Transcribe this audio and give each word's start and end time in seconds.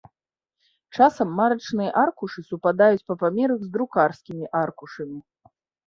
Часам 0.97 1.29
марачныя 1.41 1.91
аркушы 2.05 2.41
супадаюць 2.49 3.05
па 3.13 3.21
памерах 3.23 3.59
з 3.69 3.73
друкарскімі 3.79 4.45
аркушамі. 4.65 5.19